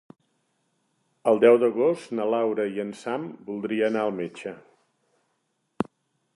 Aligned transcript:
El 1.31 1.41
deu 1.43 1.57
d'agost 1.63 2.15
na 2.19 2.25
Laura 2.35 2.67
i 2.77 2.83
en 2.85 2.95
Sam 3.03 3.29
voldria 3.51 3.91
anar 3.93 4.07
al 4.09 4.19
metge. 4.23 4.57